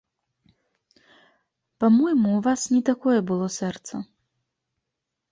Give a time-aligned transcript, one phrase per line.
[1.83, 4.01] Па-мойму, у вас не такое было сэрца.